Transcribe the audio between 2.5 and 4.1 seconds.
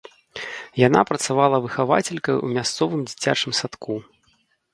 мясцовым дзіцячым садку.